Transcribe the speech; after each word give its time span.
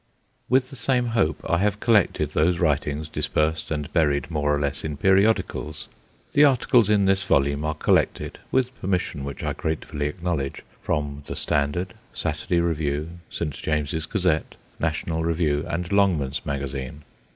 With 0.49 0.71
the 0.71 0.75
same 0.75 1.09
hope 1.13 1.45
I 1.47 1.59
have 1.59 1.79
collected 1.79 2.31
those 2.31 2.57
writings, 2.57 3.07
dispersed 3.07 3.69
and 3.69 3.93
buried 3.93 4.31
more 4.31 4.51
or 4.51 4.59
less 4.59 4.83
in 4.83 4.97
periodicals. 4.97 5.87
The 6.33 6.43
articles 6.43 6.89
in 6.89 7.05
this 7.05 7.23
volume 7.23 7.63
are 7.65 7.75
collected 7.75 8.39
with 8.51 8.73
permission 8.81 9.23
which 9.23 9.43
I 9.43 9.53
gratefully 9.53 10.07
acknowledge 10.07 10.63
from 10.81 11.21
The 11.27 11.35
Standard, 11.35 11.93
Saturday 12.15 12.61
Review, 12.61 13.19
St. 13.29 13.53
James's 13.53 14.07
Gazette, 14.07 14.55
National 14.79 15.23
Review, 15.23 15.63
and 15.67 15.91
Longman's 15.91 16.47
Magazine. 16.47 17.03